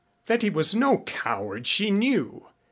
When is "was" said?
0.49-0.73